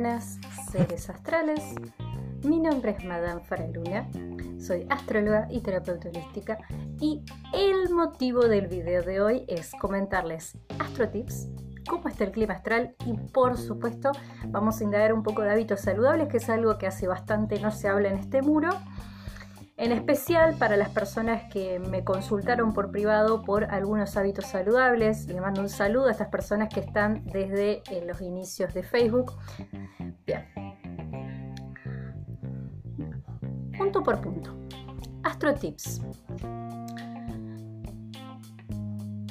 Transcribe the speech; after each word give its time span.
buenas, 0.00 0.38
seres 0.72 1.10
astrales. 1.10 1.74
Mi 2.42 2.58
nombre 2.58 2.96
es 2.96 3.04
Madame 3.04 3.42
Faraluna, 3.42 4.08
soy 4.58 4.86
astróloga 4.88 5.46
y 5.50 5.60
terapeuta 5.60 6.08
holística 6.08 6.56
y 6.98 7.22
el 7.52 7.90
motivo 7.92 8.48
del 8.48 8.66
video 8.66 9.02
de 9.02 9.20
hoy 9.20 9.44
es 9.46 9.72
comentarles 9.78 10.56
astrotips, 10.78 11.50
cómo 11.86 12.08
está 12.08 12.24
el 12.24 12.30
clima 12.30 12.54
astral 12.54 12.94
y 13.04 13.12
por 13.12 13.58
supuesto 13.58 14.12
vamos 14.46 14.80
a 14.80 14.84
indagar 14.84 15.12
un 15.12 15.22
poco 15.22 15.42
de 15.42 15.50
hábitos 15.50 15.82
saludables, 15.82 16.28
que 16.28 16.38
es 16.38 16.48
algo 16.48 16.78
que 16.78 16.86
hace 16.86 17.06
bastante 17.06 17.60
no 17.60 17.70
se 17.70 17.88
habla 17.88 18.08
en 18.08 18.16
este 18.16 18.40
muro 18.40 18.70
en 19.80 19.92
especial 19.92 20.56
para 20.58 20.76
las 20.76 20.90
personas 20.90 21.50
que 21.50 21.78
me 21.78 22.04
consultaron 22.04 22.74
por 22.74 22.90
privado 22.90 23.42
por 23.42 23.64
algunos 23.64 24.14
hábitos 24.18 24.44
saludables. 24.44 25.26
Le 25.26 25.40
mando 25.40 25.62
un 25.62 25.70
saludo 25.70 26.08
a 26.08 26.10
estas 26.10 26.28
personas 26.28 26.68
que 26.68 26.80
están 26.80 27.24
desde 27.24 27.82
eh, 27.90 28.04
los 28.06 28.20
inicios 28.20 28.74
de 28.74 28.82
Facebook. 28.82 29.32
Bien. 30.26 30.44
Punto 33.78 34.02
por 34.02 34.20
punto. 34.20 34.54
Astro 35.22 35.54
Tips. 35.54 36.02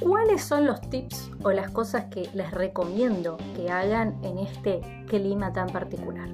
¿Cuáles 0.01 0.41
son 0.41 0.65
los 0.65 0.81
tips 0.89 1.29
o 1.43 1.51
las 1.51 1.69
cosas 1.69 2.05
que 2.05 2.27
les 2.33 2.49
recomiendo 2.49 3.37
que 3.55 3.69
hagan 3.69 4.17
en 4.23 4.39
este 4.39 4.81
clima 5.07 5.53
tan 5.53 5.67
particular? 5.67 6.29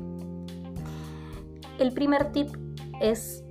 El 1.80 1.91
primer 1.91 2.31
tip 2.31 2.55
es 3.02 3.45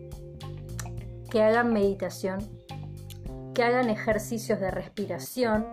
que 1.34 1.42
hagan 1.42 1.72
meditación, 1.72 2.38
que 3.54 3.64
hagan 3.64 3.90
ejercicios 3.90 4.60
de 4.60 4.70
respiración. 4.70 5.66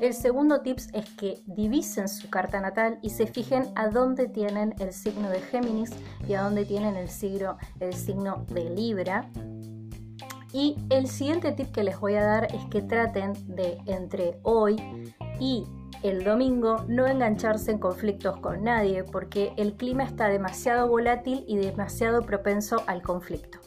El 0.00 0.12
segundo 0.12 0.60
tips 0.62 0.88
es 0.92 1.08
que 1.10 1.40
divisen 1.46 2.08
su 2.08 2.28
carta 2.30 2.60
natal 2.60 2.98
y 3.00 3.10
se 3.10 3.28
fijen 3.28 3.68
a 3.76 3.90
dónde 3.90 4.26
tienen 4.26 4.74
el 4.80 4.92
signo 4.92 5.30
de 5.30 5.40
Géminis 5.40 5.92
y 6.26 6.34
a 6.34 6.42
dónde 6.42 6.64
tienen 6.64 6.96
el 6.96 7.08
signo, 7.08 7.58
el 7.78 7.94
signo 7.94 8.44
de 8.48 8.70
Libra. 8.70 9.30
Y 10.52 10.78
el 10.90 11.06
siguiente 11.06 11.52
tip 11.52 11.70
que 11.70 11.84
les 11.84 12.00
voy 12.00 12.14
a 12.16 12.24
dar 12.24 12.52
es 12.52 12.64
que 12.64 12.82
traten 12.82 13.34
de 13.54 13.78
entre 13.86 14.40
hoy 14.42 14.74
y 15.38 15.62
el 16.02 16.24
domingo 16.24 16.84
no 16.88 17.06
engancharse 17.06 17.70
en 17.70 17.78
conflictos 17.78 18.40
con 18.40 18.64
nadie 18.64 19.04
porque 19.04 19.52
el 19.58 19.74
clima 19.74 20.02
está 20.02 20.26
demasiado 20.28 20.88
volátil 20.88 21.44
y 21.46 21.56
demasiado 21.56 22.22
propenso 22.22 22.82
al 22.88 23.00
conflicto. 23.00 23.60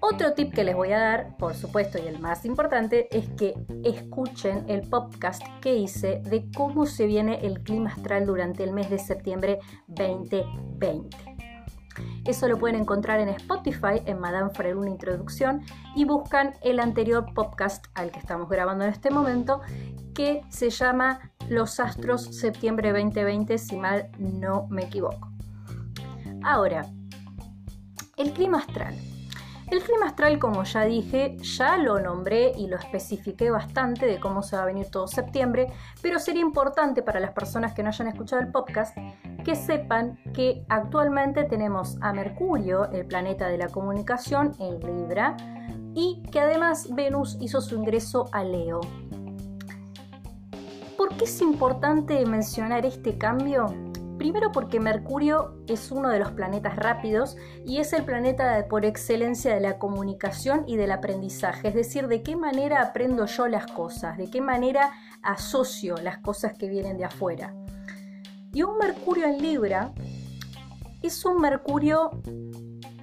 Otro 0.00 0.34
tip 0.34 0.52
que 0.52 0.64
les 0.64 0.74
voy 0.74 0.92
a 0.92 0.98
dar, 0.98 1.36
por 1.36 1.54
supuesto, 1.54 1.98
y 1.98 2.06
el 2.06 2.18
más 2.18 2.44
importante, 2.44 3.08
es 3.16 3.28
que 3.30 3.54
escuchen 3.82 4.64
el 4.68 4.82
podcast 4.88 5.42
que 5.60 5.74
hice 5.74 6.20
de 6.24 6.48
cómo 6.54 6.86
se 6.86 7.06
viene 7.06 7.46
el 7.46 7.62
clima 7.62 7.90
astral 7.90 8.26
durante 8.26 8.62
el 8.62 8.72
mes 8.72 8.90
de 8.90 8.98
septiembre 8.98 9.58
2020. 9.88 11.16
Eso 12.26 12.48
lo 12.48 12.58
pueden 12.58 12.80
encontrar 12.80 13.20
en 13.20 13.28
Spotify, 13.30 14.02
en 14.04 14.18
Madame 14.18 14.50
Freire 14.50 14.76
una 14.76 14.90
introducción, 14.90 15.62
y 15.94 16.04
buscan 16.04 16.54
el 16.62 16.80
anterior 16.80 17.32
podcast 17.34 17.86
al 17.94 18.10
que 18.10 18.18
estamos 18.18 18.48
grabando 18.48 18.84
en 18.84 18.90
este 18.90 19.10
momento, 19.10 19.60
que 20.14 20.42
se 20.50 20.70
llama 20.70 21.32
Los 21.48 21.80
Astros 21.80 22.36
Septiembre 22.36 22.92
2020, 22.92 23.56
si 23.58 23.76
mal 23.76 24.10
no 24.18 24.66
me 24.68 24.84
equivoco. 24.84 25.30
Ahora, 26.42 26.86
el 28.16 28.32
clima 28.32 28.58
astral. 28.58 28.94
El 29.68 29.82
clima 29.82 30.06
astral, 30.06 30.38
como 30.38 30.62
ya 30.62 30.84
dije, 30.84 31.36
ya 31.38 31.76
lo 31.76 31.98
nombré 31.98 32.52
y 32.56 32.68
lo 32.68 32.76
especifiqué 32.76 33.50
bastante 33.50 34.06
de 34.06 34.20
cómo 34.20 34.42
se 34.42 34.56
va 34.56 34.62
a 34.62 34.66
venir 34.66 34.90
todo 34.90 35.08
septiembre, 35.08 35.72
pero 36.00 36.20
sería 36.20 36.42
importante 36.42 37.02
para 37.02 37.18
las 37.18 37.32
personas 37.32 37.72
que 37.72 37.82
no 37.82 37.88
hayan 37.88 38.06
escuchado 38.06 38.42
el 38.42 38.52
podcast 38.52 38.96
que 39.44 39.56
sepan 39.56 40.18
que 40.32 40.64
actualmente 40.68 41.44
tenemos 41.44 41.98
a 42.00 42.12
Mercurio, 42.12 42.90
el 42.92 43.06
planeta 43.06 43.48
de 43.48 43.58
la 43.58 43.68
comunicación, 43.68 44.52
en 44.60 44.78
Libra, 44.78 45.36
y 45.94 46.22
que 46.30 46.40
además 46.40 46.88
Venus 46.94 47.36
hizo 47.40 47.60
su 47.60 47.74
ingreso 47.74 48.28
a 48.32 48.44
Leo. 48.44 48.80
¿Por 50.96 51.16
qué 51.16 51.24
es 51.24 51.40
importante 51.40 52.24
mencionar 52.24 52.86
este 52.86 53.18
cambio? 53.18 53.66
Primero 54.26 54.50
porque 54.50 54.80
Mercurio 54.80 55.54
es 55.68 55.92
uno 55.92 56.08
de 56.08 56.18
los 56.18 56.32
planetas 56.32 56.74
rápidos 56.74 57.36
y 57.64 57.78
es 57.78 57.92
el 57.92 58.02
planeta 58.02 58.66
por 58.68 58.84
excelencia 58.84 59.54
de 59.54 59.60
la 59.60 59.78
comunicación 59.78 60.64
y 60.66 60.74
del 60.74 60.90
aprendizaje, 60.90 61.68
es 61.68 61.74
decir, 61.76 62.08
de 62.08 62.24
qué 62.24 62.34
manera 62.34 62.82
aprendo 62.82 63.26
yo 63.26 63.46
las 63.46 63.68
cosas, 63.68 64.18
de 64.18 64.28
qué 64.28 64.40
manera 64.40 64.90
asocio 65.22 65.94
las 65.98 66.18
cosas 66.18 66.54
que 66.58 66.68
vienen 66.68 66.98
de 66.98 67.04
afuera. 67.04 67.54
Y 68.52 68.64
un 68.64 68.78
Mercurio 68.78 69.26
en 69.26 69.40
Libra 69.40 69.92
es 71.02 71.24
un 71.24 71.40
Mercurio 71.40 72.10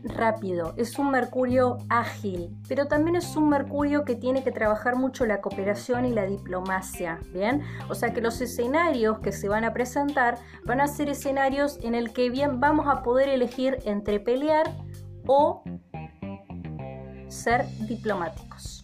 rápido, 0.04 0.74
es 0.78 1.00
un 1.00 1.12
Mercurio 1.12 1.78
ágil, 1.90 2.56
pero 2.68 2.88
también 2.88 3.16
es 3.16 3.36
un 3.36 3.50
Mercurio 3.50 4.04
que 4.04 4.16
tiene 4.16 4.44
que 4.44 4.52
trabajar 4.52 4.96
mucho 4.96 5.26
la 5.26 5.42
cooperación 5.42 6.06
y 6.06 6.14
la 6.14 6.26
diplomacia, 6.26 7.20
¿bien? 7.34 7.62
O 7.90 7.96
sea 7.96 8.14
que 8.14 8.22
los 8.22 8.42
escenarios 8.42 9.20
que 9.20 9.32
se 9.32 9.50
van 9.50 9.64
a 9.64 9.74
presentar 9.74 10.38
van 10.66 10.82
a 10.82 10.88
ser 10.88 11.10
escenarios 11.10 11.80
en 11.82 11.96
el 11.96 12.14
que 12.14 12.30
bien 12.30 12.60
vamos 12.60 12.88
a 12.88 13.04
poder 13.04 13.30
elegir 13.30 13.80
entre 13.86 14.20
pelear 14.20 14.72
o 15.26 15.64
ser 17.28 17.66
diplomáticos. 17.88 18.83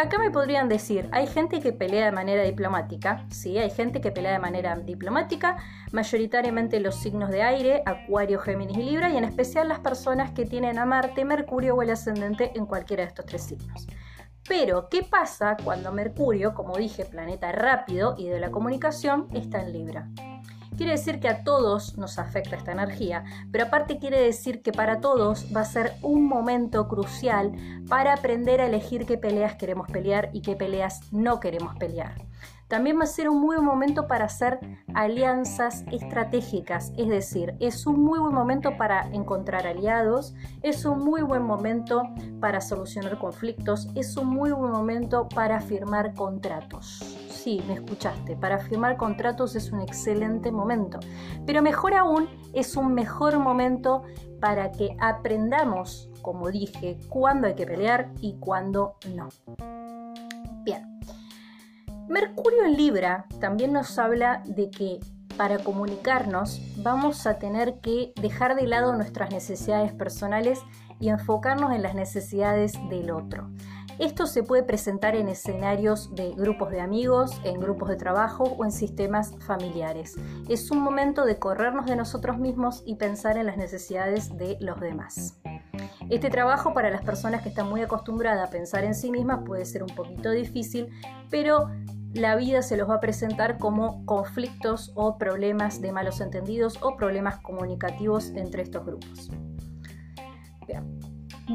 Acá 0.00 0.16
me 0.16 0.30
podrían 0.30 0.70
decir, 0.70 1.10
hay 1.12 1.26
gente 1.26 1.60
que 1.60 1.74
pelea 1.74 2.06
de 2.06 2.10
manera 2.10 2.42
diplomática, 2.42 3.26
sí, 3.28 3.58
hay 3.58 3.68
gente 3.68 4.00
que 4.00 4.10
pelea 4.10 4.32
de 4.32 4.38
manera 4.38 4.74
diplomática, 4.74 5.58
mayoritariamente 5.92 6.80
los 6.80 6.94
signos 6.94 7.28
de 7.28 7.42
aire, 7.42 7.82
Acuario, 7.84 8.38
Géminis 8.38 8.78
y 8.78 8.82
Libra, 8.82 9.10
y 9.10 9.18
en 9.18 9.24
especial 9.24 9.68
las 9.68 9.80
personas 9.80 10.30
que 10.30 10.46
tienen 10.46 10.78
a 10.78 10.86
Marte, 10.86 11.26
Mercurio 11.26 11.74
o 11.74 11.82
el 11.82 11.90
ascendente 11.90 12.50
en 12.54 12.64
cualquiera 12.64 13.02
de 13.02 13.08
estos 13.08 13.26
tres 13.26 13.42
signos. 13.42 13.86
Pero, 14.48 14.88
¿qué 14.88 15.02
pasa 15.02 15.58
cuando 15.62 15.92
Mercurio, 15.92 16.54
como 16.54 16.78
dije, 16.78 17.04
planeta 17.04 17.52
rápido 17.52 18.14
y 18.16 18.26
de 18.26 18.40
la 18.40 18.50
comunicación, 18.50 19.28
está 19.34 19.60
en 19.60 19.72
Libra? 19.74 20.08
Quiere 20.80 20.92
decir 20.92 21.20
que 21.20 21.28
a 21.28 21.44
todos 21.44 21.98
nos 21.98 22.18
afecta 22.18 22.56
esta 22.56 22.72
energía, 22.72 23.22
pero 23.52 23.64
aparte 23.64 23.98
quiere 23.98 24.18
decir 24.18 24.62
que 24.62 24.72
para 24.72 25.02
todos 25.02 25.54
va 25.54 25.60
a 25.60 25.66
ser 25.66 25.92
un 26.00 26.26
momento 26.26 26.88
crucial 26.88 27.52
para 27.86 28.14
aprender 28.14 28.62
a 28.62 28.66
elegir 28.66 29.04
qué 29.04 29.18
peleas 29.18 29.56
queremos 29.56 29.88
pelear 29.88 30.30
y 30.32 30.40
qué 30.40 30.56
peleas 30.56 31.02
no 31.12 31.38
queremos 31.38 31.76
pelear. 31.76 32.14
También 32.66 32.98
va 32.98 33.02
a 33.02 33.08
ser 33.08 33.28
un 33.28 33.42
muy 33.42 33.56
buen 33.56 33.66
momento 33.66 34.06
para 34.06 34.24
hacer 34.24 34.58
alianzas 34.94 35.84
estratégicas, 35.92 36.94
es 36.96 37.08
decir, 37.08 37.56
es 37.60 37.86
un 37.86 38.02
muy 38.02 38.18
buen 38.18 38.32
momento 38.32 38.78
para 38.78 39.02
encontrar 39.12 39.66
aliados, 39.66 40.34
es 40.62 40.86
un 40.86 41.00
muy 41.00 41.20
buen 41.20 41.42
momento 41.42 42.04
para 42.40 42.62
solucionar 42.62 43.18
conflictos, 43.18 43.88
es 43.96 44.16
un 44.16 44.28
muy 44.28 44.50
buen 44.52 44.72
momento 44.72 45.28
para 45.28 45.60
firmar 45.60 46.14
contratos 46.14 47.29
sí, 47.42 47.62
me 47.66 47.74
escuchaste, 47.74 48.36
para 48.36 48.58
firmar 48.58 48.96
contratos 48.96 49.56
es 49.56 49.72
un 49.72 49.80
excelente 49.80 50.52
momento. 50.52 50.98
Pero 51.46 51.62
mejor 51.62 51.94
aún, 51.94 52.28
es 52.52 52.76
un 52.76 52.94
mejor 52.94 53.38
momento 53.38 54.02
para 54.40 54.70
que 54.72 54.96
aprendamos, 55.00 56.10
como 56.22 56.50
dije, 56.50 56.98
cuándo 57.08 57.46
hay 57.46 57.54
que 57.54 57.66
pelear 57.66 58.12
y 58.20 58.36
cuándo 58.38 58.96
no. 59.14 59.28
Bien. 60.64 61.00
Mercurio 62.08 62.64
en 62.64 62.76
Libra 62.76 63.26
también 63.40 63.72
nos 63.72 63.98
habla 63.98 64.42
de 64.44 64.70
que 64.70 65.00
para 65.36 65.58
comunicarnos 65.58 66.60
vamos 66.78 67.26
a 67.26 67.38
tener 67.38 67.80
que 67.80 68.12
dejar 68.20 68.56
de 68.56 68.66
lado 68.66 68.94
nuestras 68.94 69.30
necesidades 69.30 69.92
personales 69.92 70.60
y 70.98 71.08
enfocarnos 71.08 71.72
en 71.72 71.82
las 71.82 71.94
necesidades 71.94 72.72
del 72.90 73.10
otro. 73.10 73.48
Esto 74.00 74.24
se 74.24 74.42
puede 74.42 74.62
presentar 74.62 75.14
en 75.14 75.28
escenarios 75.28 76.14
de 76.14 76.30
grupos 76.30 76.70
de 76.70 76.80
amigos, 76.80 77.38
en 77.44 77.60
grupos 77.60 77.90
de 77.90 77.96
trabajo 77.96 78.44
o 78.44 78.64
en 78.64 78.72
sistemas 78.72 79.34
familiares. 79.40 80.16
Es 80.48 80.70
un 80.70 80.78
momento 80.78 81.26
de 81.26 81.38
corrernos 81.38 81.84
de 81.84 81.96
nosotros 81.96 82.38
mismos 82.38 82.82
y 82.86 82.94
pensar 82.94 83.36
en 83.36 83.44
las 83.44 83.58
necesidades 83.58 84.34
de 84.38 84.56
los 84.58 84.80
demás. 84.80 85.38
Este 86.08 86.30
trabajo 86.30 86.72
para 86.72 86.88
las 86.88 87.02
personas 87.02 87.42
que 87.42 87.50
están 87.50 87.68
muy 87.68 87.82
acostumbradas 87.82 88.48
a 88.48 88.50
pensar 88.50 88.84
en 88.84 88.94
sí 88.94 89.10
mismas 89.10 89.40
puede 89.44 89.66
ser 89.66 89.82
un 89.82 89.94
poquito 89.94 90.30
difícil, 90.30 90.88
pero 91.28 91.68
la 92.14 92.36
vida 92.36 92.62
se 92.62 92.78
los 92.78 92.88
va 92.88 92.94
a 92.94 93.00
presentar 93.00 93.58
como 93.58 94.06
conflictos 94.06 94.92
o 94.94 95.18
problemas 95.18 95.82
de 95.82 95.92
malos 95.92 96.22
entendidos 96.22 96.78
o 96.80 96.96
problemas 96.96 97.40
comunicativos 97.40 98.30
entre 98.30 98.62
estos 98.62 98.86
grupos. 98.86 99.30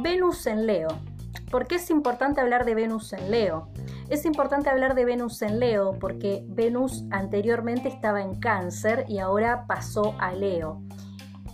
Venus 0.04 0.46
en 0.46 0.68
Leo. 0.68 1.15
¿Por 1.56 1.68
qué 1.68 1.75
es 1.75 1.90
importante 1.90 2.42
hablar 2.42 2.66
de 2.66 2.75
Venus 2.75 3.13
en 3.13 3.31
Leo? 3.31 3.69
Es 4.10 4.25
importante 4.25 4.69
hablar 4.69 4.94
de 4.94 5.06
Venus 5.06 5.42
en 5.42 5.57
Leo 5.57 5.98
porque 6.02 6.44
Venus 6.50 7.06
anteriormente 7.12 7.88
estaba 7.88 8.22
en 8.22 8.42
cáncer 8.42 9.06
y 9.07 9.19
ahora 9.19 9.66
pasó 9.66 10.16
a 10.19 10.34
Leo. 10.34 10.81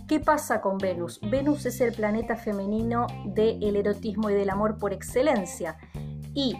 ¿Qué 0.08 0.18
pasa 0.18 0.60
con 0.60 0.78
Venus? 0.78 1.20
Venus 1.30 1.66
es 1.66 1.80
el 1.80 1.92
planeta 1.92 2.34
femenino 2.34 3.06
del 3.26 3.76
erotismo 3.76 4.28
y 4.28 4.34
del 4.34 4.50
amor 4.50 4.76
por 4.76 4.92
excelencia. 4.92 5.76
Y 6.34 6.56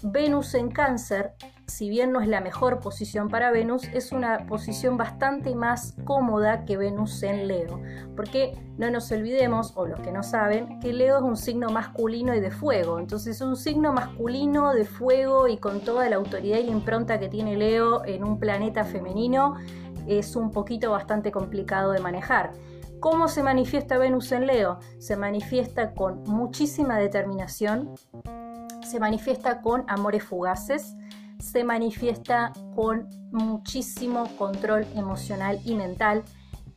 Venus 0.00 0.54
en 0.54 0.70
cáncer 0.70 1.34
si 1.72 1.88
bien 1.88 2.12
no 2.12 2.20
es 2.20 2.28
la 2.28 2.42
mejor 2.42 2.80
posición 2.80 3.30
para 3.30 3.50
Venus, 3.50 3.84
es 3.94 4.12
una 4.12 4.46
posición 4.46 4.98
bastante 4.98 5.54
más 5.54 5.96
cómoda 6.04 6.66
que 6.66 6.76
Venus 6.76 7.22
en 7.22 7.48
Leo. 7.48 7.80
Porque 8.14 8.58
no 8.76 8.90
nos 8.90 9.10
olvidemos, 9.10 9.72
o 9.74 9.86
los 9.86 9.98
que 10.00 10.12
no 10.12 10.22
saben, 10.22 10.80
que 10.80 10.92
Leo 10.92 11.16
es 11.16 11.22
un 11.22 11.36
signo 11.38 11.70
masculino 11.70 12.34
y 12.34 12.40
de 12.40 12.50
fuego. 12.50 12.98
Entonces 12.98 13.40
un 13.40 13.56
signo 13.56 13.94
masculino 13.94 14.74
de 14.74 14.84
fuego 14.84 15.48
y 15.48 15.56
con 15.56 15.80
toda 15.80 16.10
la 16.10 16.16
autoridad 16.16 16.58
y 16.58 16.64
la 16.64 16.72
impronta 16.72 17.18
que 17.18 17.30
tiene 17.30 17.56
Leo 17.56 18.04
en 18.04 18.22
un 18.22 18.38
planeta 18.38 18.84
femenino 18.84 19.54
es 20.06 20.36
un 20.36 20.50
poquito 20.50 20.90
bastante 20.90 21.32
complicado 21.32 21.92
de 21.92 22.00
manejar. 22.00 22.52
¿Cómo 23.00 23.28
se 23.28 23.42
manifiesta 23.42 23.96
Venus 23.96 24.30
en 24.32 24.46
Leo? 24.46 24.78
Se 24.98 25.16
manifiesta 25.16 25.94
con 25.94 26.22
muchísima 26.24 26.98
determinación, 26.98 27.94
se 28.82 29.00
manifiesta 29.00 29.62
con 29.62 29.84
amores 29.88 30.22
fugaces, 30.22 30.94
se 31.42 31.64
manifiesta 31.64 32.52
con 32.74 33.08
muchísimo 33.32 34.28
control 34.38 34.86
emocional 34.94 35.60
y 35.64 35.74
mental 35.74 36.22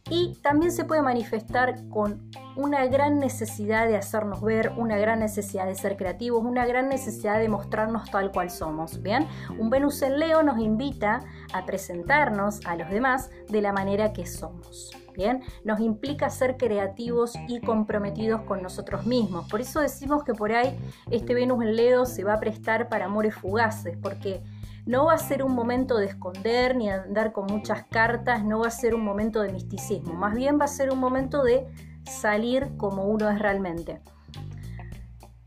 y 0.10 0.36
también 0.42 0.72
se 0.72 0.86
puede 0.86 1.02
manifestar 1.02 1.88
con 1.90 2.30
una 2.56 2.86
gran 2.86 3.20
necesidad 3.20 3.88
de 3.88 3.98
hacernos 3.98 4.42
ver, 4.42 4.72
una 4.78 4.98
gran 4.98 5.20
necesidad 5.20 5.66
de 5.66 5.76
ser 5.76 5.98
creativos, 5.98 6.44
una 6.44 6.66
gran 6.66 6.90
necesidad 6.90 7.40
de 7.40 7.50
mostrarnos 7.50 8.10
tal 8.12 8.32
cual 8.32 8.52
somos. 8.52 9.02
Bien, 9.02 9.28
un 9.58 9.70
Venus 9.70 10.02
en 10.04 10.20
Leo 10.20 10.44
nos 10.44 10.60
invita 10.60 11.22
a 11.54 11.66
presentarnos 11.66 12.66
a 12.66 12.76
los 12.76 12.90
demás 12.90 13.32
de 13.50 13.62
la 13.62 13.74
manera 13.74 14.14
que 14.14 14.28
somos. 14.28 14.92
Bien, 15.16 15.42
nos 15.64 15.80
implica 15.80 16.30
ser 16.30 16.58
creativos 16.58 17.36
y 17.48 17.62
comprometidos 17.62 18.42
con 18.42 18.62
nosotros 18.62 19.06
mismos. 19.06 19.50
Por 19.50 19.62
eso 19.62 19.80
decimos 19.80 20.24
que 20.24 20.34
por 20.34 20.52
ahí 20.52 20.78
este 21.10 21.34
Venus 21.34 21.64
en 21.64 21.76
Leo 21.78 22.06
se 22.06 22.26
va 22.26 22.34
a 22.34 22.40
prestar 22.40 22.90
para 22.90 23.06
amores 23.06 23.34
fugaces, 23.34 23.98
porque 24.02 24.44
no 24.86 25.06
va 25.06 25.14
a 25.14 25.18
ser 25.18 25.44
un 25.44 25.54
momento 25.54 25.98
de 25.98 26.06
esconder 26.06 26.76
ni 26.76 26.90
andar 26.90 27.32
con 27.32 27.46
muchas 27.48 27.86
cartas, 27.86 28.44
no 28.44 28.60
va 28.60 28.68
a 28.68 28.72
ser 28.72 28.96
un 28.96 29.04
momento 29.04 29.42
de 29.42 29.52
misticismo, 29.52 30.14
más 30.14 30.36
bien 30.36 30.60
va 30.60 30.66
a 30.66 30.70
ser 30.70 30.92
un 30.92 31.00
momento 31.00 31.44
de 31.44 31.68
salir 32.04 32.78
como 32.78 33.06
uno 33.06 33.30
es 33.30 33.40
realmente. 33.40 34.02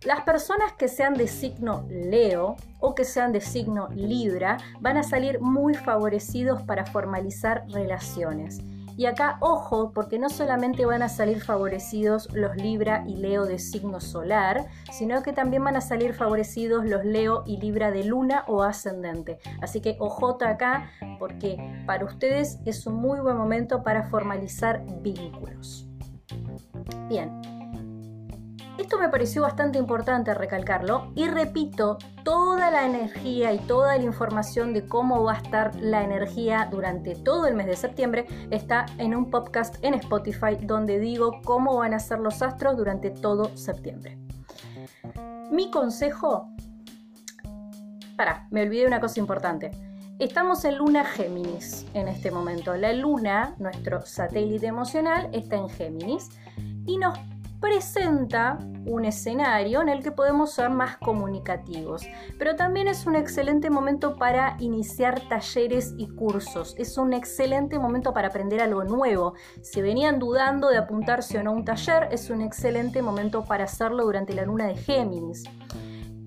Las 0.05 0.23
personas 0.23 0.73
que 0.75 0.88
sean 0.88 1.14
de 1.14 1.26
signo 1.26 1.85
Leo 1.88 2.56
o 2.79 2.94
que 2.94 3.05
sean 3.05 3.32
de 3.32 3.40
signo 3.40 3.88
Libra 3.88 4.58
van 4.81 4.96
a 4.96 5.02
salir 5.02 5.40
muy 5.40 5.75
favorecidos 5.75 6.62
para 6.62 6.87
formalizar 6.87 7.64
relaciones. 7.69 8.61
Y 8.99 9.06
acá, 9.06 9.39
ojo, 9.39 9.93
porque 9.93 10.19
no 10.19 10.29
solamente 10.29 10.85
van 10.85 11.03
a 11.03 11.09
salir 11.09 11.41
favorecidos 11.41 12.29
los 12.33 12.56
Libra 12.56 13.05
y 13.06 13.15
Leo 13.15 13.47
de 13.47 13.61
signo 13.61 14.00
solar, 14.00 14.67
sino 14.91 15.23
que 15.23 15.33
también 15.33 15.62
van 15.62 15.77
a 15.77 15.81
salir 15.81 16.15
favorecidos 16.15 16.85
los 16.85 17.05
Leo 17.05 17.45
y 17.47 17.59
Libra 17.59 17.93
de 17.93 18.03
luna 18.03 18.43
o 18.49 18.65
ascendente. 18.65 19.39
Así 19.62 19.81
que 19.81 19.95
ojota 20.00 20.49
acá, 20.49 20.91
porque 21.21 21.85
para 21.87 22.05
ustedes 22.05 22.59
es 22.65 22.89
un 22.89 22.97
muy 22.97 23.21
buen 23.21 23.37
momento 23.37 23.85
para 23.85 24.03
formalizar 24.03 24.85
vínculos. 25.00 25.87
Bien, 27.09 27.41
esto 28.88 28.99
me 28.99 29.11
pareció 29.11 29.43
bastante 29.43 29.76
importante 29.76 30.32
recalcarlo 30.32 31.12
y 31.14 31.26
repito, 31.26 31.99
toda 32.25 32.70
la 32.70 32.87
energía 32.87 33.52
y 33.52 33.58
toda 33.58 33.99
la 33.99 34.02
información 34.02 34.73
de 34.73 34.87
cómo 34.87 35.25
va 35.25 35.35
a 35.35 35.37
estar 35.37 35.75
la 35.76 36.02
energía 36.02 36.67
durante 36.70 37.14
todo 37.14 37.46
el 37.46 37.55
mes 37.55 37.67
de 37.67 37.76
septiembre 37.76 38.25
está 38.50 38.87
en 38.96 39.14
un 39.14 39.31
podcast 39.31 39.76
en 39.85 39.93
Spotify 39.93 40.56
donde 40.62 40.99
digo 41.00 41.43
cómo 41.44 41.76
van 41.76 41.93
a 41.93 41.99
ser 41.99 42.20
los 42.20 42.40
astros 42.40 42.79
durante 42.79 43.11
todo 43.11 43.55
septiembre. 43.58 44.17
Mi 45.50 45.70
consejo... 45.70 46.49
Para, 48.17 48.49
me 48.50 48.62
olvidé 48.62 48.87
una 48.87 49.00
cosa 49.00 49.20
importante. 49.20 49.70
Estamos 50.19 50.64
en 50.64 50.79
luna 50.79 51.05
Géminis 51.05 51.85
en 51.93 52.08
este 52.08 52.31
momento. 52.31 52.75
La 52.75 52.94
luna, 52.94 53.55
nuestro 53.58 54.00
satélite 54.06 54.67
emocional, 54.67 55.29
está 55.35 55.56
en 55.56 55.69
Géminis 55.69 56.31
y 56.87 56.96
nos 56.96 57.19
presenta 57.60 58.58
un 58.87 59.05
escenario 59.05 59.82
en 59.82 59.88
el 59.88 60.02
que 60.02 60.12
podemos 60.12 60.52
ser 60.52 60.70
más 60.70 60.96
comunicativos, 60.99 62.06
pero 62.38 62.56
también 62.56 62.88
es 62.88 63.06
un 63.06 63.16
excelente 63.16 63.70
momento 63.70 64.16
para 64.16 64.56
iniciar 64.60 65.20
talleres 65.28 65.94
y 65.99 66.08
cursos, 66.08 66.75
es 66.78 66.96
un 66.99 67.12
excelente 67.12 67.78
momento 67.78 68.12
para 68.12 68.28
aprender 68.28 68.60
algo 68.60 68.84
nuevo. 68.84 69.34
Si 69.62 69.82
venían 69.82 70.19
dudando 70.19 70.69
de 70.69 70.78
apuntarse 70.78 71.38
o 71.38 71.43
no 71.43 71.50
a 71.50 71.55
un 71.55 71.64
taller, 71.64 72.08
es 72.10 72.31
un 72.31 72.40
excelente 72.40 73.02
momento 73.02 73.44
para 73.44 73.64
hacerlo 73.64 74.04
durante 74.04 74.34
la 74.34 74.44
luna 74.44 74.66
de 74.66 74.76
Géminis. 74.76 75.44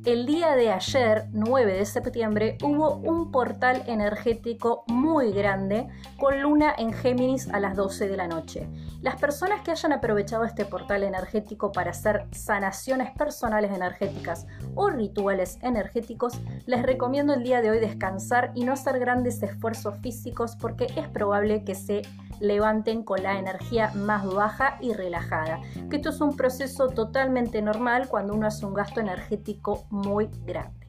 El 0.04 0.26
día 0.26 0.56
de 0.56 0.72
ayer, 0.72 1.28
9 1.32 1.74
de 1.74 1.86
septiembre, 1.86 2.58
hubo 2.64 2.96
un 2.96 3.30
portal 3.30 3.84
energético 3.86 4.84
muy 4.88 5.32
grande 5.32 5.90
con 6.18 6.42
luna 6.42 6.74
en 6.76 6.92
Géminis 6.92 7.48
a 7.50 7.60
las 7.60 7.76
12 7.76 8.08
de 8.08 8.18
la 8.18 8.28
noche. 8.28 8.68
Las 9.04 9.22
personas 9.22 9.62
que 9.62 9.70
hayan 9.70 9.94
aprovechado 9.94 10.44
este 10.44 10.66
portal 10.66 11.04
energético 11.04 11.72
para 11.72 11.92
hacer 11.92 12.26
sanaciones 12.32 13.12
personales 13.12 13.72
energéticas 13.72 14.48
o 14.74 14.90
rituales 14.90 15.60
energéticos, 15.62 16.34
les 16.66 16.82
recomiendo 16.82 17.36
el 17.36 17.44
día 17.44 17.62
de 17.62 17.70
hoy 17.70 17.80
descansar 17.80 18.54
y 18.56 18.64
no 18.64 18.74
hacer 18.74 18.98
grandes 18.98 19.44
esfuerzos 19.44 20.00
físicos 20.00 20.56
porque 20.56 20.88
es 20.96 21.08
probable 21.10 21.64
que 21.64 21.76
se 21.76 22.02
levanten 22.42 23.04
con 23.04 23.24
la 23.24 23.38
energía 23.38 23.92
más 23.94 24.26
baja 24.26 24.78
y 24.82 24.94
relajada. 24.94 25.62
Esto 25.92 26.10
es 26.10 26.20
un 26.20 26.36
proceso 26.36 26.88
totalmente 26.88 27.62
normal 27.62 28.08
cuando 28.10 28.34
uno 28.34 28.48
hace 28.48 28.66
un 28.66 28.74
gasto 28.74 29.00
energético 29.00 29.86
muy 29.92 30.30
grande. 30.46 30.88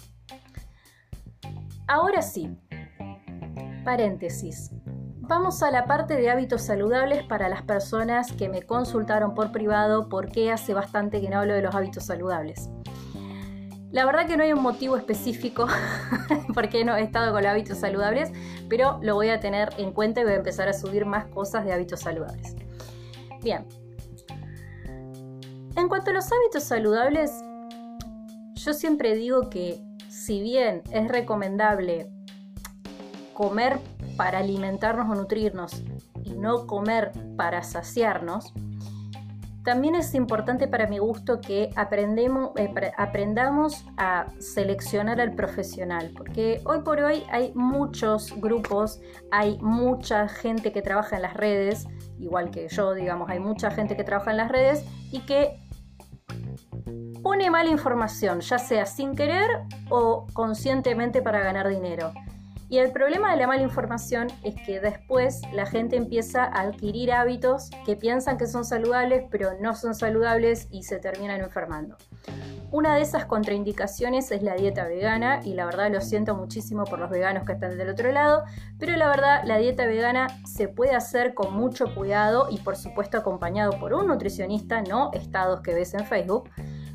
Ahora 1.86 2.22
sí, 2.22 2.56
paréntesis. 3.84 4.70
Vamos 5.24 5.62
a 5.62 5.70
la 5.70 5.86
parte 5.86 6.16
de 6.16 6.30
hábitos 6.30 6.62
saludables 6.62 7.24
para 7.24 7.48
las 7.48 7.62
personas 7.62 8.32
que 8.32 8.48
me 8.48 8.62
consultaron 8.62 9.34
por 9.34 9.52
privado 9.52 10.08
porque 10.08 10.50
hace 10.50 10.74
bastante 10.74 11.20
que 11.20 11.28
no 11.28 11.38
hablo 11.38 11.54
de 11.54 11.62
los 11.62 11.74
hábitos 11.74 12.04
saludables. 12.04 12.70
La 13.92 14.06
verdad 14.06 14.26
que 14.26 14.38
no 14.38 14.42
hay 14.42 14.52
un 14.52 14.62
motivo 14.62 14.96
específico 14.96 15.66
por 16.54 16.70
qué 16.70 16.84
no 16.84 16.96
he 16.96 17.02
estado 17.02 17.32
con 17.32 17.44
hábitos 17.44 17.78
saludables, 17.78 18.32
pero 18.68 18.98
lo 19.02 19.14
voy 19.14 19.28
a 19.28 19.38
tener 19.38 19.68
en 19.76 19.92
cuenta 19.92 20.22
y 20.22 20.24
voy 20.24 20.32
a 20.32 20.36
empezar 20.36 20.68
a 20.68 20.72
subir 20.72 21.04
más 21.04 21.26
cosas 21.26 21.64
de 21.66 21.72
hábitos 21.72 22.00
saludables. 22.00 22.56
Bien. 23.42 23.66
En 25.76 25.88
cuanto 25.88 26.10
a 26.10 26.14
los 26.14 26.30
hábitos 26.32 26.64
saludables, 26.64 27.32
yo 28.64 28.74
siempre 28.74 29.14
digo 29.16 29.50
que 29.50 29.82
si 30.08 30.40
bien 30.40 30.82
es 30.92 31.08
recomendable 31.08 32.08
comer 33.34 33.78
para 34.16 34.38
alimentarnos 34.38 35.10
o 35.10 35.20
nutrirnos 35.20 35.82
y 36.22 36.34
no 36.34 36.66
comer 36.66 37.10
para 37.36 37.62
saciarnos, 37.62 38.52
también 39.64 39.94
es 39.94 40.14
importante 40.14 40.66
para 40.66 40.88
mi 40.88 40.98
gusto 40.98 41.40
que 41.40 41.70
aprendemos, 41.76 42.50
eh, 42.56 42.92
aprendamos 42.96 43.84
a 43.96 44.26
seleccionar 44.38 45.20
al 45.20 45.34
profesional, 45.34 46.12
porque 46.16 46.60
hoy 46.64 46.80
por 46.80 47.00
hoy 47.00 47.22
hay 47.30 47.52
muchos 47.54 48.32
grupos, 48.40 49.00
hay 49.30 49.58
mucha 49.58 50.28
gente 50.28 50.72
que 50.72 50.82
trabaja 50.82 51.16
en 51.16 51.22
las 51.22 51.34
redes, 51.34 51.86
igual 52.18 52.50
que 52.50 52.68
yo, 52.68 52.92
digamos, 52.94 53.30
hay 53.30 53.38
mucha 53.38 53.70
gente 53.70 53.96
que 53.96 54.02
trabaja 54.02 54.32
en 54.32 54.38
las 54.38 54.50
redes 54.50 54.84
y 55.12 55.20
que 55.20 55.61
pone 57.22 57.50
mala 57.50 57.70
información, 57.70 58.40
ya 58.40 58.58
sea 58.58 58.86
sin 58.86 59.14
querer 59.14 59.48
o 59.88 60.26
conscientemente 60.32 61.22
para 61.22 61.40
ganar 61.40 61.68
dinero. 61.68 62.12
Y 62.68 62.78
el 62.78 62.90
problema 62.90 63.30
de 63.30 63.36
la 63.36 63.46
mala 63.46 63.60
información 63.60 64.28
es 64.42 64.54
que 64.64 64.80
después 64.80 65.42
la 65.52 65.66
gente 65.66 65.96
empieza 65.96 66.44
a 66.44 66.62
adquirir 66.62 67.12
hábitos 67.12 67.68
que 67.84 67.96
piensan 67.96 68.38
que 68.38 68.46
son 68.46 68.64
saludables, 68.64 69.24
pero 69.30 69.50
no 69.60 69.74
son 69.74 69.94
saludables 69.94 70.68
y 70.70 70.84
se 70.84 70.98
terminan 70.98 71.42
enfermando. 71.42 71.98
Una 72.70 72.96
de 72.96 73.02
esas 73.02 73.26
contraindicaciones 73.26 74.30
es 74.30 74.42
la 74.42 74.54
dieta 74.54 74.86
vegana 74.86 75.40
y 75.44 75.52
la 75.52 75.66
verdad 75.66 75.92
lo 75.92 76.00
siento 76.00 76.34
muchísimo 76.34 76.84
por 76.84 76.98
los 76.98 77.10
veganos 77.10 77.44
que 77.44 77.52
están 77.52 77.76
del 77.76 77.90
otro 77.90 78.10
lado, 78.10 78.44
pero 78.78 78.96
la 78.96 79.08
verdad 79.08 79.42
la 79.44 79.58
dieta 79.58 79.84
vegana 79.84 80.28
se 80.46 80.68
puede 80.68 80.94
hacer 80.94 81.34
con 81.34 81.52
mucho 81.52 81.94
cuidado 81.94 82.48
y 82.50 82.56
por 82.56 82.76
supuesto 82.76 83.18
acompañado 83.18 83.78
por 83.78 83.92
un 83.92 84.06
nutricionista, 84.06 84.80
no 84.80 85.10
estados 85.12 85.60
que 85.60 85.74
ves 85.74 85.92
en 85.92 86.06
Facebook. 86.06 86.48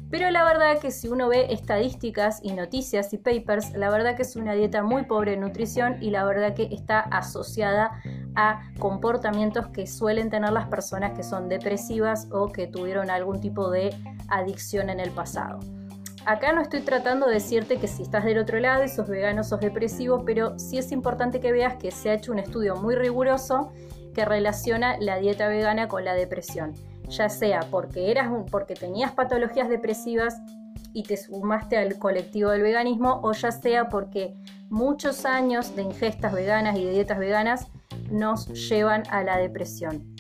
Pero 0.10 0.32
la 0.32 0.46
verdad 0.46 0.80
que 0.80 0.92
si 0.92 1.10
uno 1.10 1.28
ve 1.28 1.52
estadísticas 1.52 2.40
y 2.42 2.54
noticias 2.54 3.12
y 3.12 3.18
papers, 3.18 3.74
la 3.74 3.90
verdad 3.90 4.16
que 4.16 4.22
es 4.22 4.38
una 4.38 4.54
dieta 4.54 4.82
muy 4.82 5.04
pobre 5.04 5.34
en 5.34 5.42
nutrición 5.42 5.98
y 6.02 6.12
la 6.12 6.24
verdad 6.24 6.54
que 6.54 6.70
está 6.72 7.00
asociada 7.00 8.02
a 8.36 8.62
comportamientos 8.80 9.68
que 9.68 9.86
suelen 9.86 10.30
tener 10.30 10.52
las 10.52 10.68
personas 10.68 11.12
que 11.12 11.24
son 11.24 11.50
depresivas 11.50 12.28
o 12.32 12.52
que 12.52 12.68
tuvieron 12.68 13.10
algún 13.10 13.42
tipo 13.42 13.70
de 13.70 13.94
adicción 14.30 14.90
en 14.90 15.02
el 15.02 15.12
pasado. 15.12 15.60
Acá 16.26 16.54
no 16.54 16.62
estoy 16.62 16.82
tratando 16.82 17.28
de 17.28 17.36
decirte 17.36 17.78
que 17.78 17.88
si 17.88 18.04
estás 18.04 18.24
del 18.24 18.38
otro 18.38 18.60
lado 18.60 18.84
y 18.84 18.90
sos 18.90 19.08
vegano 19.08 19.44
sos 19.44 19.60
depresivo, 19.60 20.24
pero 20.26 20.58
sí 20.58 20.78
es 20.78 20.92
importante 20.94 21.42
que 21.42 21.52
veas 21.52 21.76
que 21.76 21.92
se 21.92 22.10
ha 22.10 22.14
hecho 22.14 22.32
un 22.32 22.40
estudio 22.40 22.76
muy 22.78 22.96
riguroso 22.96 23.72
que 24.14 24.24
relaciona 24.26 24.98
la 25.00 25.18
dieta 25.20 25.48
vegana 25.48 25.88
con 25.88 26.04
la 26.06 26.14
depresión 26.14 26.74
ya 27.10 27.30
sea 27.30 27.62
porque, 27.72 28.12
eras, 28.12 28.30
porque 28.52 28.76
tenías 28.76 29.12
patologías 29.12 29.70
depresivas 29.70 30.42
y 30.94 31.04
te 31.04 31.18
sumaste 31.18 31.78
al 31.78 31.98
colectivo 32.00 32.52
del 32.52 32.62
veganismo, 32.62 33.20
o 33.24 33.32
ya 33.34 33.52
sea 33.52 33.90
porque 33.90 34.36
muchos 34.70 35.26
años 35.26 35.76
de 35.76 35.84
ingestas 35.84 36.34
veganas 36.34 36.78
y 36.78 36.86
de 36.86 36.92
dietas 36.92 37.20
veganas 37.20 37.68
nos 38.10 38.48
llevan 38.70 39.04
a 39.10 39.24
la 39.24 39.38
depresión. 39.38 40.16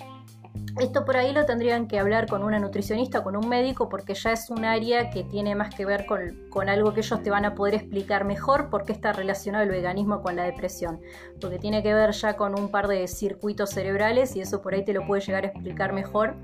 Esto 0.79 1.05
por 1.05 1.17
ahí 1.17 1.33
lo 1.33 1.43
tendrían 1.45 1.87
que 1.87 1.97
hablar 1.97 2.27
con 2.27 2.43
una 2.43 2.59
nutricionista 2.59 3.23
con 3.23 3.35
un 3.35 3.49
médico 3.49 3.89
porque 3.89 4.13
ya 4.13 4.33
es 4.33 4.51
un 4.51 4.63
área 4.63 5.09
que 5.09 5.23
tiene 5.23 5.55
más 5.55 5.73
que 5.73 5.85
ver 5.85 6.05
con, 6.05 6.69
algo 6.69 6.93
que 6.93 6.99
ellos 6.99 7.23
te 7.23 7.31
van 7.31 7.45
a 7.45 7.55
poder 7.55 7.73
explicar 7.73 8.25
mejor 8.25 8.69
por 8.69 8.85
qué 8.85 8.93
está 8.93 9.11
relacionado 9.11 9.63
el 9.63 9.71
veganismo 9.71 10.21
con 10.21 10.35
la 10.35 10.43
depresión. 10.43 10.99
Porque 11.41 11.57
tiene 11.57 11.81
que 11.81 11.95
ver 11.95 12.11
ya 12.11 12.35
con 12.35 12.59
un 12.59 12.69
par 12.69 12.87
de 12.87 13.07
circuitos 13.07 13.71
cerebrales 13.71 14.35
y 14.35 14.41
eso 14.41 14.61
por 14.61 14.75
ahí 14.75 14.85
te 14.85 14.93
lo 14.93 15.05
puede 15.07 15.23
llegar 15.23 15.45
a 15.45 15.47
explicar 15.47 15.93
mejor 15.93 16.35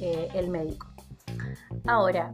eh, 0.00 0.28
el 0.32 0.48
médico. 0.48 0.86
Ahora, 1.84 2.32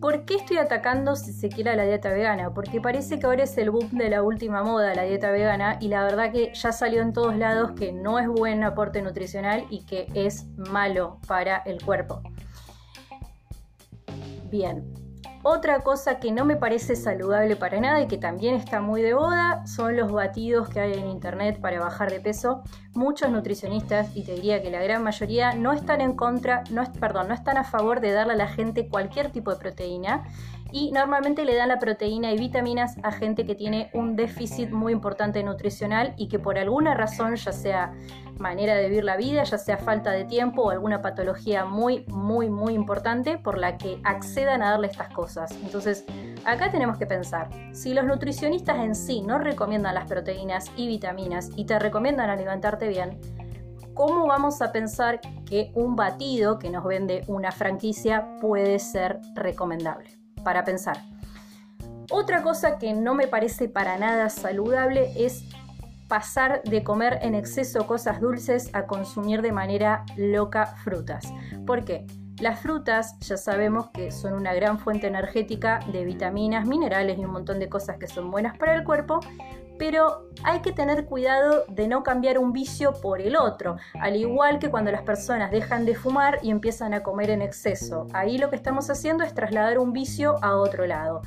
¿Por 0.00 0.24
qué 0.24 0.36
estoy 0.36 0.58
atacando 0.58 1.16
si 1.16 1.32
se 1.32 1.48
quiere 1.48 1.74
la 1.74 1.82
dieta 1.82 2.10
vegana? 2.10 2.54
Porque 2.54 2.80
parece 2.80 3.18
que 3.18 3.26
ahora 3.26 3.42
es 3.42 3.58
el 3.58 3.70
boom 3.70 3.90
de 3.98 4.08
la 4.08 4.22
última 4.22 4.62
moda, 4.62 4.94
la 4.94 5.02
dieta 5.02 5.32
vegana, 5.32 5.76
y 5.80 5.88
la 5.88 6.04
verdad 6.04 6.30
que 6.30 6.52
ya 6.54 6.70
salió 6.70 7.02
en 7.02 7.12
todos 7.12 7.36
lados 7.36 7.72
que 7.72 7.90
no 7.92 8.20
es 8.20 8.28
buen 8.28 8.62
aporte 8.62 9.02
nutricional 9.02 9.64
y 9.70 9.84
que 9.86 10.06
es 10.14 10.46
malo 10.56 11.18
para 11.26 11.56
el 11.58 11.82
cuerpo. 11.82 12.22
Bien, 14.50 14.94
otra 15.42 15.80
cosa 15.80 16.18
que 16.18 16.32
no 16.32 16.44
me 16.44 16.56
parece 16.56 16.96
saludable 16.96 17.56
para 17.56 17.80
nada 17.80 18.00
y 18.00 18.08
que 18.08 18.18
también 18.18 18.54
está 18.54 18.80
muy 18.80 19.02
de 19.02 19.14
boda 19.14 19.66
son 19.66 19.96
los 19.96 20.10
batidos 20.10 20.68
que 20.68 20.80
hay 20.80 20.94
en 20.94 21.08
internet 21.08 21.60
para 21.60 21.80
bajar 21.80 22.10
de 22.10 22.20
peso. 22.20 22.62
Muchos 22.94 23.30
nutricionistas, 23.30 24.16
y 24.16 24.24
te 24.24 24.34
diría 24.34 24.62
que 24.62 24.70
la 24.70 24.82
gran 24.82 25.02
mayoría, 25.02 25.54
no 25.54 25.72
están 25.72 26.00
en 26.00 26.14
contra, 26.14 26.64
no, 26.70 26.84
perdón, 27.00 27.28
no 27.28 27.34
están 27.34 27.56
a 27.56 27.64
favor 27.64 28.00
de 28.00 28.12
darle 28.12 28.32
a 28.32 28.36
la 28.36 28.48
gente 28.48 28.88
cualquier 28.88 29.30
tipo 29.30 29.52
de 29.52 29.60
proteína 29.60 30.24
y 30.70 30.90
normalmente 30.92 31.44
le 31.44 31.54
dan 31.56 31.68
la 31.68 31.78
proteína 31.78 32.32
y 32.32 32.38
vitaminas 32.38 32.96
a 33.02 33.12
gente 33.12 33.46
que 33.46 33.54
tiene 33.54 33.90
un 33.94 34.16
déficit 34.16 34.70
muy 34.70 34.92
importante 34.92 35.42
nutricional 35.42 36.14
y 36.16 36.28
que 36.28 36.38
por 36.38 36.58
alguna 36.58 36.94
razón, 36.94 37.36
ya 37.36 37.52
sea 37.52 37.94
manera 38.38 38.74
de 38.74 38.88
vivir 38.88 39.04
la 39.04 39.16
vida, 39.16 39.42
ya 39.44 39.58
sea 39.58 39.78
falta 39.78 40.12
de 40.12 40.24
tiempo 40.24 40.62
o 40.62 40.70
alguna 40.70 41.02
patología 41.02 41.64
muy, 41.64 42.04
muy, 42.08 42.50
muy 42.50 42.74
importante 42.74 43.38
por 43.38 43.58
la 43.58 43.78
que 43.78 44.00
accedan 44.04 44.62
a 44.62 44.70
darle 44.70 44.88
estas 44.88 45.08
cosas. 45.12 45.52
Entonces, 45.62 46.04
acá 46.44 46.70
tenemos 46.70 46.98
que 46.98 47.06
pensar, 47.06 47.48
si 47.72 47.94
los 47.94 48.04
nutricionistas 48.04 48.78
en 48.78 48.94
sí 48.94 49.22
no 49.22 49.38
recomiendan 49.38 49.94
las 49.94 50.06
proteínas 50.06 50.70
y 50.76 50.86
vitaminas 50.86 51.50
y 51.56 51.64
te 51.64 51.78
recomiendan 51.78 52.30
alimentarte 52.30 52.88
bien, 52.88 53.18
¿cómo 53.94 54.26
vamos 54.26 54.62
a 54.62 54.70
pensar 54.70 55.20
que 55.44 55.72
un 55.74 55.96
batido 55.96 56.58
que 56.58 56.70
nos 56.70 56.84
vende 56.84 57.24
una 57.26 57.50
franquicia 57.50 58.28
puede 58.40 58.78
ser 58.78 59.18
recomendable? 59.34 60.17
Para 60.44 60.64
pensar. 60.64 60.98
Otra 62.10 62.42
cosa 62.42 62.78
que 62.78 62.94
no 62.94 63.14
me 63.14 63.26
parece 63.26 63.68
para 63.68 63.98
nada 63.98 64.30
saludable 64.30 65.12
es 65.16 65.44
pasar 66.08 66.62
de 66.62 66.82
comer 66.82 67.18
en 67.22 67.34
exceso 67.34 67.86
cosas 67.86 68.20
dulces 68.20 68.70
a 68.72 68.86
consumir 68.86 69.42
de 69.42 69.52
manera 69.52 70.04
loca 70.16 70.66
frutas. 70.66 71.32
¿Por 71.66 71.84
qué? 71.84 72.06
Las 72.40 72.60
frutas 72.60 73.18
ya 73.20 73.36
sabemos 73.36 73.90
que 73.90 74.10
son 74.10 74.32
una 74.32 74.54
gran 74.54 74.78
fuente 74.78 75.06
energética 75.08 75.80
de 75.92 76.04
vitaminas, 76.04 76.66
minerales 76.66 77.18
y 77.18 77.24
un 77.24 77.32
montón 77.32 77.58
de 77.58 77.68
cosas 77.68 77.98
que 77.98 78.06
son 78.06 78.30
buenas 78.30 78.56
para 78.56 78.74
el 78.74 78.84
cuerpo, 78.84 79.20
pero 79.78 80.28
hay 80.44 80.60
que 80.60 80.72
tener 80.72 81.06
cuidado 81.06 81.64
de 81.68 81.88
no 81.88 82.02
cambiar 82.02 82.38
un 82.38 82.52
vicio 82.52 82.92
por 83.00 83.20
el 83.20 83.36
otro, 83.36 83.76
al 84.00 84.16
igual 84.16 84.58
que 84.58 84.70
cuando 84.70 84.90
las 84.90 85.02
personas 85.02 85.50
dejan 85.50 85.86
de 85.86 85.94
fumar 85.94 86.38
y 86.42 86.50
empiezan 86.50 86.94
a 86.94 87.02
comer 87.02 87.30
en 87.30 87.42
exceso. 87.42 88.06
Ahí 88.12 88.38
lo 88.38 88.50
que 88.50 88.56
estamos 88.56 88.90
haciendo 88.90 89.24
es 89.24 89.34
trasladar 89.34 89.78
un 89.78 89.92
vicio 89.92 90.36
a 90.42 90.56
otro 90.56 90.86
lado. 90.86 91.22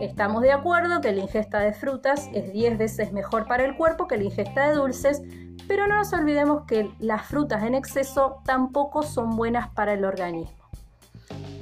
Estamos 0.00 0.42
de 0.42 0.52
acuerdo 0.52 1.00
que 1.00 1.12
la 1.12 1.22
ingesta 1.22 1.60
de 1.60 1.72
frutas 1.72 2.28
es 2.34 2.52
10 2.52 2.76
veces 2.76 3.12
mejor 3.12 3.46
para 3.46 3.64
el 3.64 3.76
cuerpo 3.76 4.06
que 4.06 4.18
la 4.18 4.24
ingesta 4.24 4.68
de 4.68 4.74
dulces, 4.74 5.22
pero 5.68 5.86
no 5.86 5.96
nos 5.96 6.12
olvidemos 6.12 6.64
que 6.66 6.90
las 6.98 7.26
frutas 7.26 7.62
en 7.62 7.74
exceso 7.74 8.42
tampoco 8.44 9.02
son 9.02 9.36
buenas 9.36 9.68
para 9.68 9.94
el 9.94 10.04
organismo. 10.04 10.66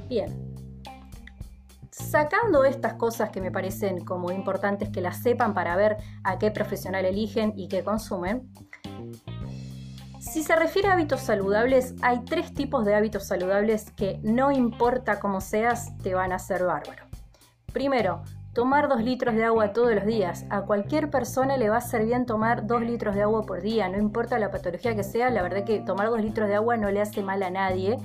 Bien, 0.09 0.44
sacando 1.95 2.65
estas 2.65 2.95
cosas 2.95 3.29
que 3.29 3.39
me 3.39 3.51
parecen 3.51 4.03
como 4.03 4.31
importantes 4.31 4.89
que 4.89 4.99
las 4.99 5.21
sepan 5.21 5.53
para 5.53 5.77
ver 5.77 5.97
a 6.23 6.37
qué 6.37 6.51
profesional 6.51 7.05
eligen 7.05 7.53
y 7.55 7.69
qué 7.69 7.83
consumen, 7.83 8.51
si 10.19 10.43
se 10.43 10.55
refiere 10.55 10.89
a 10.89 10.93
hábitos 10.93 11.21
saludables, 11.21 11.95
hay 12.01 12.25
tres 12.25 12.53
tipos 12.53 12.83
de 12.83 12.95
hábitos 12.95 13.27
saludables 13.27 13.91
que 13.91 14.19
no 14.23 14.51
importa 14.51 15.19
cómo 15.19 15.39
seas, 15.39 15.97
te 15.99 16.13
van 16.13 16.33
a 16.33 16.35
hacer 16.35 16.65
bárbaro. 16.65 17.05
Primero, 17.71 18.23
tomar 18.53 18.89
dos 18.89 19.01
litros 19.01 19.35
de 19.35 19.45
agua 19.45 19.71
todos 19.71 19.95
los 19.95 20.05
días. 20.05 20.45
A 20.49 20.63
cualquier 20.63 21.09
persona 21.09 21.55
le 21.55 21.69
va 21.69 21.77
a 21.77 21.81
ser 21.81 22.05
bien 22.05 22.25
tomar 22.25 22.67
dos 22.67 22.81
litros 22.81 23.15
de 23.15 23.21
agua 23.21 23.43
por 23.43 23.61
día, 23.61 23.87
no 23.87 23.97
importa 23.97 24.39
la 24.39 24.51
patología 24.51 24.95
que 24.95 25.03
sea, 25.03 25.29
la 25.29 25.43
verdad 25.43 25.63
que 25.63 25.79
tomar 25.79 26.09
dos 26.09 26.21
litros 26.21 26.49
de 26.49 26.55
agua 26.55 26.75
no 26.75 26.91
le 26.91 27.01
hace 27.01 27.21
mal 27.21 27.41
a 27.43 27.49
nadie 27.49 27.97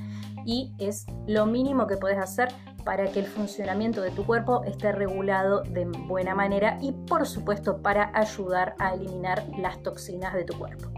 y 0.44 0.72
es 0.78 1.06
lo 1.26 1.46
mínimo 1.46 1.86
que 1.86 1.96
puedes 1.96 2.18
hacer 2.18 2.48
para 2.84 3.10
que 3.10 3.20
el 3.20 3.26
funcionamiento 3.26 4.00
de 4.00 4.10
tu 4.10 4.24
cuerpo 4.24 4.64
esté 4.64 4.92
regulado 4.92 5.62
de 5.62 5.84
buena 5.84 6.34
manera 6.34 6.78
y 6.80 6.92
por 6.92 7.26
supuesto 7.26 7.82
para 7.82 8.10
ayudar 8.14 8.74
a 8.78 8.94
eliminar 8.94 9.44
las 9.58 9.82
toxinas 9.82 10.34
de 10.34 10.44
tu 10.44 10.58
cuerpo. 10.58 10.90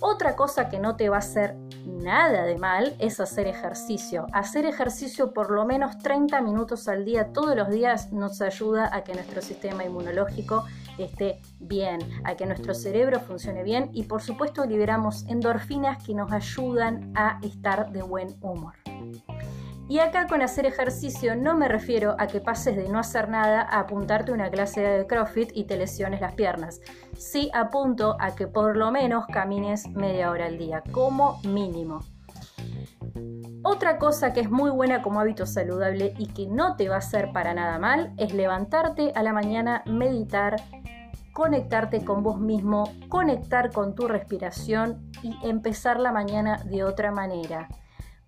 Otra 0.00 0.36
cosa 0.36 0.68
que 0.68 0.78
no 0.78 0.96
te 0.96 1.08
va 1.08 1.16
a 1.16 1.20
hacer 1.20 1.56
nada 1.84 2.44
de 2.44 2.56
mal 2.56 2.94
es 3.00 3.18
hacer 3.18 3.48
ejercicio. 3.48 4.26
Hacer 4.32 4.64
ejercicio 4.64 5.32
por 5.32 5.50
lo 5.50 5.64
menos 5.64 5.98
30 5.98 6.40
minutos 6.42 6.86
al 6.86 7.04
día 7.04 7.32
todos 7.32 7.56
los 7.56 7.68
días 7.68 8.12
nos 8.12 8.40
ayuda 8.40 8.90
a 8.92 9.02
que 9.02 9.14
nuestro 9.14 9.42
sistema 9.42 9.84
inmunológico 9.84 10.64
esté 11.04 11.40
bien, 11.60 11.98
a 12.24 12.34
que 12.36 12.46
nuestro 12.46 12.74
cerebro 12.74 13.20
funcione 13.20 13.62
bien 13.62 13.90
y 13.92 14.04
por 14.04 14.22
supuesto 14.22 14.64
liberamos 14.64 15.24
endorfinas 15.26 16.02
que 16.04 16.14
nos 16.14 16.32
ayudan 16.32 17.12
a 17.14 17.40
estar 17.42 17.90
de 17.92 18.02
buen 18.02 18.36
humor. 18.40 18.74
Y 19.88 20.00
acá 20.00 20.26
con 20.26 20.42
hacer 20.42 20.66
ejercicio 20.66 21.34
no 21.34 21.56
me 21.56 21.66
refiero 21.66 22.14
a 22.18 22.26
que 22.26 22.42
pases 22.42 22.76
de 22.76 22.90
no 22.90 22.98
hacer 22.98 23.30
nada 23.30 23.62
a 23.62 23.80
apuntarte 23.80 24.32
una 24.32 24.50
clase 24.50 24.82
de 24.82 25.06
CrossFit 25.06 25.50
y 25.54 25.64
te 25.64 25.78
lesiones 25.78 26.20
las 26.20 26.34
piernas. 26.34 26.82
Sí 27.16 27.50
apunto 27.54 28.16
a 28.20 28.34
que 28.34 28.46
por 28.46 28.76
lo 28.76 28.90
menos 28.90 29.24
camines 29.26 29.88
media 29.88 30.30
hora 30.30 30.44
al 30.44 30.58
día, 30.58 30.82
como 30.92 31.40
mínimo. 31.42 32.00
Otra 33.62 33.98
cosa 33.98 34.32
que 34.32 34.40
es 34.40 34.50
muy 34.50 34.70
buena 34.70 35.02
como 35.02 35.20
hábito 35.20 35.46
saludable 35.46 36.14
y 36.18 36.28
que 36.28 36.46
no 36.46 36.76
te 36.76 36.88
va 36.88 36.96
a 36.96 36.98
hacer 36.98 37.32
para 37.32 37.54
nada 37.54 37.78
mal 37.78 38.12
es 38.16 38.32
levantarte 38.32 39.12
a 39.14 39.22
la 39.22 39.32
mañana, 39.32 39.82
meditar, 39.86 40.56
conectarte 41.38 42.04
con 42.04 42.24
vos 42.24 42.40
mismo, 42.40 42.90
conectar 43.08 43.70
con 43.70 43.94
tu 43.94 44.08
respiración 44.08 45.08
y 45.22 45.36
empezar 45.48 46.00
la 46.00 46.10
mañana 46.10 46.56
de 46.64 46.82
otra 46.82 47.12
manera. 47.12 47.68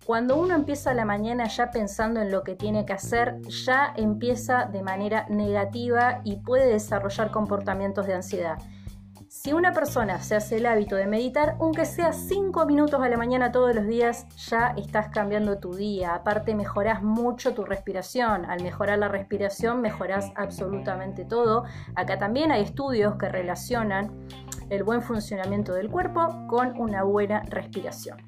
Cuando 0.05 0.37
uno 0.37 0.55
empieza 0.55 0.93
la 0.93 1.03
mañana 1.03 1.49
ya 1.49 1.71
pensando 1.71 2.21
en 2.21 2.31
lo 2.31 2.43
que 2.43 2.55
tiene 2.55 2.85
que 2.85 2.93
hacer, 2.93 3.41
ya 3.65 3.93
empieza 3.97 4.63
de 4.63 4.81
manera 4.81 5.25
negativa 5.27 6.21
y 6.23 6.37
puede 6.37 6.67
desarrollar 6.67 7.31
comportamientos 7.31 8.07
de 8.07 8.13
ansiedad. 8.13 8.59
Si 9.43 9.53
una 9.53 9.73
persona 9.73 10.21
se 10.21 10.35
hace 10.35 10.57
el 10.57 10.67
hábito 10.67 10.95
de 10.95 11.07
meditar, 11.07 11.55
aunque 11.59 11.87
sea 11.87 12.13
5 12.13 12.67
minutos 12.67 13.01
a 13.01 13.09
la 13.09 13.17
mañana 13.17 13.51
todos 13.51 13.73
los 13.73 13.87
días, 13.87 14.27
ya 14.35 14.75
estás 14.77 15.07
cambiando 15.07 15.57
tu 15.57 15.73
día. 15.73 16.13
Aparte, 16.13 16.53
mejorás 16.53 17.01
mucho 17.01 17.55
tu 17.55 17.65
respiración. 17.65 18.45
Al 18.45 18.61
mejorar 18.61 18.99
la 18.99 19.07
respiración, 19.07 19.81
mejorás 19.81 20.31
absolutamente 20.35 21.25
todo. 21.25 21.63
Acá 21.95 22.19
también 22.19 22.51
hay 22.51 22.61
estudios 22.61 23.15
que 23.15 23.29
relacionan 23.29 24.27
el 24.69 24.83
buen 24.83 25.01
funcionamiento 25.01 25.73
del 25.73 25.89
cuerpo 25.89 26.45
con 26.47 26.79
una 26.79 27.01
buena 27.01 27.41
respiración. 27.47 28.19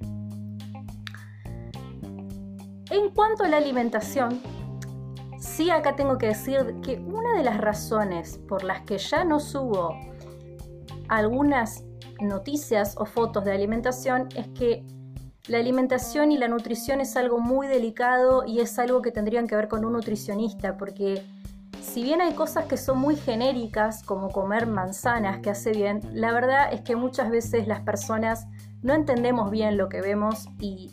En 2.89 3.11
cuanto 3.13 3.43
a 3.43 3.49
la 3.49 3.57
alimentación, 3.57 4.41
sí 5.37 5.69
acá 5.69 5.95
tengo 5.95 6.17
que 6.17 6.29
decir 6.29 6.77
que 6.81 6.95
una 6.95 7.37
de 7.37 7.43
las 7.43 7.59
razones 7.59 8.39
por 8.49 8.63
las 8.63 8.81
que 8.81 8.97
ya 8.97 9.23
no 9.23 9.39
subo 9.39 9.95
algunas 11.09 11.83
noticias 12.21 12.95
o 12.97 13.05
fotos 13.05 13.45
de 13.45 13.51
alimentación 13.51 14.29
es 14.35 14.47
que 14.49 14.83
la 15.47 15.57
alimentación 15.57 16.31
y 16.31 16.37
la 16.37 16.47
nutrición 16.47 17.01
es 17.01 17.17
algo 17.17 17.39
muy 17.39 17.67
delicado 17.67 18.45
y 18.45 18.59
es 18.61 18.79
algo 18.79 19.01
que 19.01 19.11
tendrían 19.11 19.47
que 19.47 19.55
ver 19.55 19.67
con 19.67 19.83
un 19.83 19.93
nutricionista, 19.93 20.77
porque 20.77 21.25
si 21.81 22.01
bien 22.01 22.21
hay 22.21 22.33
cosas 22.33 22.65
que 22.65 22.77
son 22.77 22.97
muy 22.99 23.17
genéricas, 23.17 24.03
como 24.03 24.29
comer 24.29 24.67
manzanas 24.67 25.39
que 25.39 25.49
hace 25.49 25.71
bien, 25.71 25.99
la 26.13 26.31
verdad 26.31 26.71
es 26.71 26.81
que 26.81 26.95
muchas 26.95 27.29
veces 27.29 27.67
las 27.67 27.81
personas 27.81 28.47
no 28.81 28.93
entendemos 28.93 29.51
bien 29.51 29.77
lo 29.77 29.89
que 29.89 30.01
vemos 30.01 30.47
y 30.59 30.91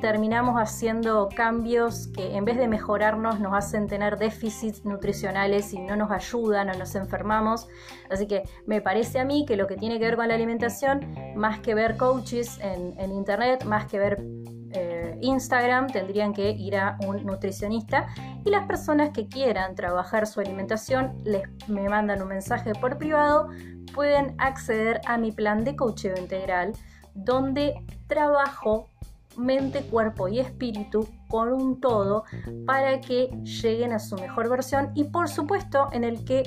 terminamos 0.00 0.56
haciendo 0.56 1.28
cambios 1.34 2.08
que 2.08 2.36
en 2.36 2.44
vez 2.44 2.56
de 2.56 2.68
mejorarnos 2.68 3.40
nos 3.40 3.54
hacen 3.54 3.86
tener 3.86 4.18
déficits 4.18 4.84
nutricionales 4.84 5.72
y 5.72 5.80
no 5.80 5.96
nos 5.96 6.10
ayudan 6.10 6.70
o 6.70 6.74
nos 6.74 6.94
enfermamos. 6.94 7.68
Así 8.10 8.26
que 8.26 8.44
me 8.66 8.80
parece 8.80 9.18
a 9.18 9.24
mí 9.24 9.44
que 9.46 9.56
lo 9.56 9.66
que 9.66 9.76
tiene 9.76 9.98
que 9.98 10.04
ver 10.04 10.16
con 10.16 10.28
la 10.28 10.34
alimentación, 10.34 11.14
más 11.34 11.60
que 11.60 11.74
ver 11.74 11.96
coaches 11.96 12.58
en, 12.60 13.10
internet, 13.10 13.64
más 13.64 13.86
que 13.86 13.98
ver 13.98 14.22
eh, 14.72 15.16
Instagram 15.22 15.86
tendrían 15.86 16.32
que 16.32 16.50
ir 16.50 16.76
a 16.76 16.98
un 17.06 17.24
nutricionista 17.24 18.08
y 18.44 18.50
las 18.50 18.66
personas 18.66 19.10
que 19.10 19.28
quieran 19.28 19.74
trabajar 19.74 20.26
su 20.26 20.40
alimentación 20.40 21.20
les 21.24 21.42
me 21.68 21.88
mandan 21.88 22.20
un 22.20 22.28
mensaje 22.28 22.72
por 22.74 22.98
privado, 22.98 23.48
pueden 23.94 24.34
acceder 24.38 25.00
a 25.06 25.16
mi 25.16 25.32
plan 25.32 25.64
de 25.64 25.76
coacheo 25.76 26.16
integral 26.18 26.72
donde 27.14 27.82
trabajo 28.06 28.90
mente, 29.36 29.82
cuerpo 29.82 30.28
y 30.28 30.40
espíritu 30.40 31.08
con 31.28 31.52
un 31.52 31.80
todo 31.80 32.24
para 32.66 33.00
que 33.00 33.28
lleguen 33.42 33.92
a 33.92 33.98
su 33.98 34.16
mejor 34.16 34.48
versión 34.48 34.90
y 34.94 35.04
por 35.04 35.28
supuesto 35.28 35.88
en 35.92 36.04
el 36.04 36.24
que 36.24 36.44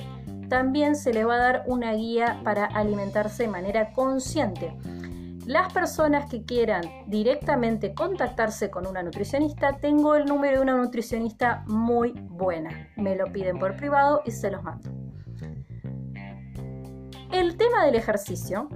también 0.50 0.96
se 0.96 1.14
les 1.14 1.28
va 1.28 1.36
a 1.36 1.38
dar 1.38 1.64
una 1.68 1.94
guía 1.94 2.42
para 2.44 2.66
alimentarse 2.66 3.44
de 3.44 3.50
manera 3.50 3.94
consciente. 3.94 4.76
Las 5.46 5.74
personas 5.74 6.30
que 6.30 6.44
quieran 6.44 6.84
directamente 7.08 7.94
contactarse 7.96 8.70
con 8.70 8.86
una 8.86 9.02
nutricionista, 9.02 9.78
tengo 9.78 10.16
el 10.16 10.26
número 10.26 10.58
de 10.58 10.62
una 10.62 10.78
nutricionista 10.78 11.64
muy 11.66 12.12
buena. 12.12 12.90
Me 12.98 13.16
lo 13.16 13.26
piden 13.32 13.58
por 13.58 13.76
privado 13.76 14.22
y 14.26 14.32
se 14.32 14.52
los 14.52 14.62
mando. 14.62 14.92
El 17.32 17.58
tema 17.58 17.86
del 17.86 17.96
ejercicio. 17.96 18.70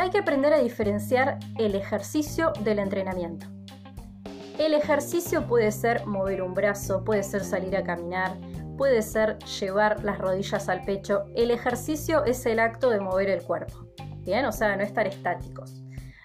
Hay 0.00 0.08
que 0.08 0.16
aprender 0.16 0.54
a 0.54 0.60
diferenciar 0.60 1.38
el 1.58 1.74
ejercicio 1.74 2.54
del 2.60 2.78
entrenamiento. 2.78 3.48
El 4.58 4.72
ejercicio 4.72 5.46
puede 5.46 5.70
ser 5.72 6.06
mover 6.06 6.40
un 6.40 6.54
brazo, 6.54 7.04
puede 7.04 7.22
ser 7.22 7.44
salir 7.44 7.76
a 7.76 7.84
caminar, 7.84 8.38
puede 8.78 9.02
ser 9.02 9.38
llevar 9.60 10.02
las 10.02 10.16
rodillas 10.16 10.70
al 10.70 10.84
pecho. 10.84 11.24
El 11.36 11.50
ejercicio 11.50 12.24
es 12.24 12.46
el 12.46 12.60
acto 12.60 12.88
de 12.88 12.98
mover 12.98 13.28
el 13.28 13.42
cuerpo. 13.42 13.88
Bien, 14.20 14.46
o 14.46 14.52
sea, 14.52 14.74
no 14.74 14.82
estar 14.84 15.06
estáticos. 15.06 15.82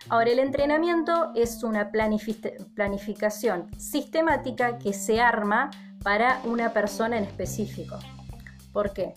Ahora, 0.08 0.32
el 0.32 0.40
entrenamiento 0.40 1.34
es 1.36 1.62
una 1.62 1.92
planificación 1.92 3.70
sistemática 3.78 4.78
que 4.78 4.94
se 4.94 5.20
arma 5.20 5.70
para 6.02 6.40
una 6.46 6.72
persona 6.72 7.18
en 7.18 7.26
específico. 7.26 8.00
¿Por 8.76 8.92
qué? 8.92 9.14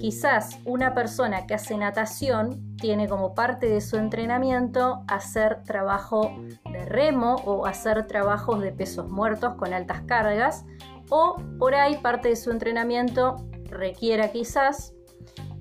Quizás 0.00 0.58
una 0.64 0.94
persona 0.94 1.46
que 1.46 1.52
hace 1.52 1.76
natación 1.76 2.74
tiene 2.78 3.08
como 3.08 3.34
parte 3.34 3.68
de 3.68 3.82
su 3.82 3.98
entrenamiento 3.98 5.04
hacer 5.06 5.62
trabajo 5.64 6.34
de 6.72 6.82
remo 6.86 7.34
o 7.44 7.66
hacer 7.66 8.06
trabajos 8.06 8.62
de 8.62 8.72
pesos 8.72 9.10
muertos 9.10 9.52
con 9.56 9.74
altas 9.74 10.00
cargas 10.06 10.64
o 11.10 11.36
por 11.58 11.74
ahí 11.74 11.98
parte 11.98 12.30
de 12.30 12.36
su 12.36 12.50
entrenamiento 12.50 13.36
requiera 13.64 14.32
quizás 14.32 14.94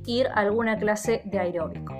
ir 0.06 0.28
a 0.28 0.36
alguna 0.36 0.78
clase 0.78 1.22
de 1.26 1.40
aeróbico. 1.40 1.94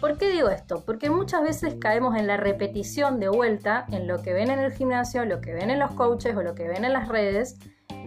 ¿Por 0.00 0.18
qué 0.18 0.30
digo 0.30 0.50
esto? 0.50 0.84
Porque 0.86 1.10
muchas 1.10 1.42
veces 1.42 1.74
caemos 1.80 2.16
en 2.16 2.28
la 2.28 2.36
repetición 2.36 3.18
de 3.18 3.28
vuelta 3.28 3.86
en 3.90 4.06
lo 4.06 4.22
que 4.22 4.34
ven 4.34 4.52
en 4.52 4.60
el 4.60 4.70
gimnasio, 4.70 5.24
lo 5.24 5.40
que 5.40 5.52
ven 5.52 5.68
en 5.70 5.80
los 5.80 5.90
coaches 5.94 6.36
o 6.36 6.44
lo 6.44 6.54
que 6.54 6.68
ven 6.68 6.84
en 6.84 6.92
las 6.92 7.08
redes 7.08 7.58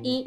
y 0.01 0.23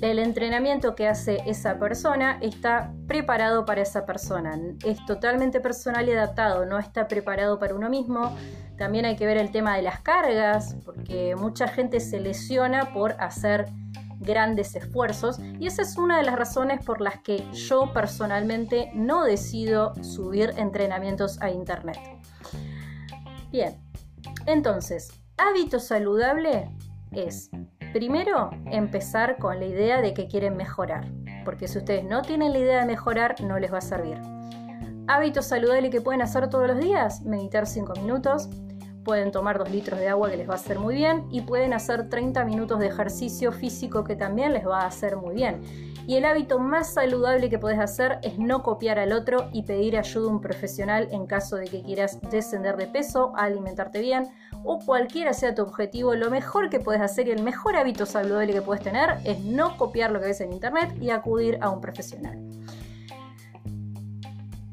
el 0.00 0.18
entrenamiento 0.18 0.94
que 0.94 1.08
hace 1.08 1.38
esa 1.46 1.78
persona 1.78 2.38
está 2.42 2.92
preparado 3.06 3.64
para 3.64 3.82
esa 3.82 4.04
persona. 4.04 4.58
Es 4.84 5.04
totalmente 5.06 5.60
personal 5.60 6.08
y 6.08 6.12
adaptado, 6.12 6.66
no 6.66 6.78
está 6.78 7.08
preparado 7.08 7.58
para 7.58 7.74
uno 7.74 7.88
mismo. 7.88 8.36
También 8.76 9.06
hay 9.06 9.16
que 9.16 9.24
ver 9.24 9.38
el 9.38 9.50
tema 9.50 9.76
de 9.76 9.82
las 9.82 10.00
cargas, 10.00 10.76
porque 10.84 11.34
mucha 11.36 11.66
gente 11.66 12.00
se 12.00 12.20
lesiona 12.20 12.92
por 12.92 13.12
hacer 13.18 13.66
grandes 14.18 14.74
esfuerzos 14.74 15.38
y 15.58 15.66
esa 15.66 15.82
es 15.82 15.96
una 15.96 16.18
de 16.18 16.24
las 16.24 16.36
razones 16.36 16.84
por 16.84 17.00
las 17.00 17.20
que 17.20 17.50
yo 17.52 17.92
personalmente 17.92 18.90
no 18.94 19.24
decido 19.24 19.92
subir 20.02 20.52
entrenamientos 20.56 21.40
a 21.40 21.50
internet. 21.50 21.98
Bien, 23.50 23.76
entonces, 24.46 25.08
hábito 25.36 25.78
saludable 25.78 26.70
es 27.12 27.50
Primero, 27.96 28.50
empezar 28.66 29.38
con 29.38 29.58
la 29.58 29.64
idea 29.64 30.02
de 30.02 30.12
que 30.12 30.28
quieren 30.28 30.54
mejorar, 30.54 31.06
porque 31.46 31.66
si 31.66 31.78
ustedes 31.78 32.04
no 32.04 32.20
tienen 32.20 32.52
la 32.52 32.58
idea 32.58 32.80
de 32.80 32.84
mejorar, 32.84 33.40
no 33.40 33.58
les 33.58 33.72
va 33.72 33.78
a 33.78 33.80
servir. 33.80 34.18
Hábitos 35.06 35.46
saludables 35.46 35.90
que 35.90 36.02
pueden 36.02 36.20
hacer 36.20 36.50
todos 36.50 36.66
los 36.66 36.78
días, 36.78 37.22
meditar 37.22 37.66
5 37.66 37.94
minutos, 37.94 38.50
pueden 39.06 39.30
tomar 39.30 39.56
2 39.56 39.70
litros 39.70 40.00
de 40.00 40.08
agua 40.08 40.28
que 40.28 40.36
les 40.36 40.48
va 40.48 40.54
a 40.54 40.56
hacer 40.56 40.80
muy 40.80 40.96
bien 40.96 41.26
y 41.30 41.42
pueden 41.42 41.72
hacer 41.72 42.08
30 42.08 42.44
minutos 42.44 42.80
de 42.80 42.88
ejercicio 42.88 43.52
físico 43.52 44.02
que 44.02 44.16
también 44.16 44.52
les 44.52 44.66
va 44.66 44.80
a 44.80 44.86
hacer 44.86 45.16
muy 45.16 45.32
bien. 45.36 45.62
Y 46.08 46.16
el 46.16 46.24
hábito 46.24 46.58
más 46.58 46.92
saludable 46.92 47.48
que 47.48 47.60
puedes 47.60 47.78
hacer 47.78 48.18
es 48.22 48.36
no 48.36 48.64
copiar 48.64 48.98
al 48.98 49.12
otro 49.12 49.48
y 49.52 49.62
pedir 49.62 49.96
ayuda 49.96 50.28
a 50.28 50.32
un 50.32 50.40
profesional 50.40 51.08
en 51.12 51.26
caso 51.26 51.54
de 51.54 51.66
que 51.66 51.82
quieras 51.82 52.20
descender 52.30 52.76
de 52.76 52.88
peso, 52.88 53.32
alimentarte 53.36 54.00
bien 54.00 54.28
o 54.64 54.80
cualquiera 54.80 55.32
sea 55.32 55.54
tu 55.54 55.62
objetivo, 55.62 56.16
lo 56.16 56.28
mejor 56.28 56.68
que 56.68 56.80
puedes 56.80 57.00
hacer 57.00 57.28
y 57.28 57.30
el 57.30 57.44
mejor 57.44 57.76
hábito 57.76 58.06
saludable 58.06 58.52
que 58.52 58.62
puedes 58.62 58.82
tener 58.82 59.18
es 59.24 59.38
no 59.40 59.76
copiar 59.76 60.10
lo 60.10 60.18
que 60.18 60.26
ves 60.26 60.40
en 60.40 60.52
internet 60.52 60.96
y 61.00 61.10
acudir 61.10 61.58
a 61.60 61.70
un 61.70 61.80
profesional. 61.80 62.45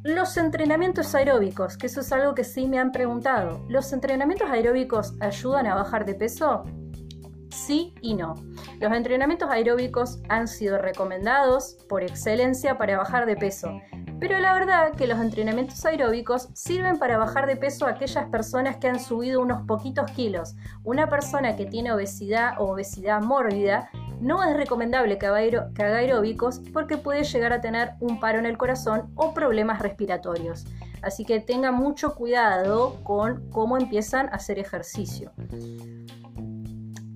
Los 0.04 0.36
entrenamientos 0.36 1.16
aeróbicos, 1.16 1.78
que 1.78 1.88
eso 1.88 2.02
es 2.02 2.12
algo 2.12 2.36
que 2.36 2.44
sí 2.44 2.68
me 2.68 2.78
han 2.78 2.92
preguntado. 2.92 3.66
¿Los 3.70 3.94
entrenamientos 3.94 4.50
aeróbicos 4.50 5.14
ayudan 5.22 5.66
a 5.66 5.76
bajar 5.76 6.04
de 6.04 6.14
peso? 6.14 6.66
Sí 7.50 7.96
y 8.02 8.14
no. 8.14 8.36
Los 8.82 8.92
entrenamientos 8.92 9.50
aeróbicos 9.50 10.22
han 10.28 10.50
sido 10.50 10.78
recomendados 10.78 11.78
por 11.88 12.04
excelencia 12.04 12.78
para 12.78 12.98
bajar 12.98 13.26
de 13.26 13.38
peso, 13.38 13.80
pero 14.24 14.40
la 14.40 14.54
verdad 14.54 14.94
que 14.94 15.06
los 15.06 15.20
entrenamientos 15.20 15.84
aeróbicos 15.84 16.48
sirven 16.54 16.98
para 16.98 17.18
bajar 17.18 17.46
de 17.46 17.58
peso 17.58 17.86
a 17.86 17.90
aquellas 17.90 18.30
personas 18.30 18.78
que 18.78 18.88
han 18.88 19.02
subido 19.02 19.42
unos 19.42 19.68
poquitos 19.68 20.10
kilos. 20.12 20.56
Una 20.86 21.10
persona 21.10 21.58
que 21.58 21.66
tiene 21.66 21.92
obesidad 21.92 22.54
o 22.58 22.72
obesidad 22.72 23.22
mórbida 23.22 23.90
no 24.22 24.42
es 24.42 24.56
recomendable 24.56 25.18
que 25.18 25.26
haga, 25.26 25.98
aeróbicos 25.98 26.62
porque 26.72 26.96
puede 26.96 27.26
llegar 27.26 27.52
a 27.52 27.60
tener 27.60 27.96
un 28.00 28.22
paro 28.22 28.40
en 28.40 28.46
el 28.46 28.58
corazón 28.58 29.12
o 29.16 29.34
problemas 29.34 29.82
respiratorios. 29.82 30.64
Así 31.02 31.26
que 31.26 31.42
tenga 31.42 31.74
mucho 31.74 32.16
cuidado 32.16 33.04
con 33.04 33.50
cómo 33.50 33.78
empiezan 33.78 34.28
a 34.28 34.36
hacer 34.36 34.58
ejercicio. 34.58 35.34